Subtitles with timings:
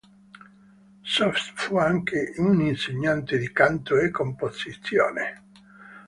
[1.03, 5.43] Soest fu anche un insegnante di canto e composizione.